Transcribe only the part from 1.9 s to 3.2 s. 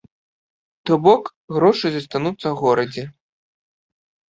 застануцца ў горадзе.